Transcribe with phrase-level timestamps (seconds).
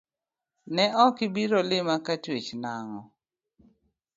[0.75, 3.01] Ne ok ibiro lima katuech nango?